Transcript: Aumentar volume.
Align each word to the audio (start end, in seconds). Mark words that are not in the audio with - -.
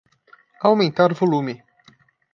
Aumentar 0.69 1.13
volume. 1.13 1.55